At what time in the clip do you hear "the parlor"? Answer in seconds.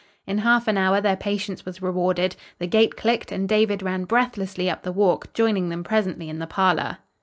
6.39-6.97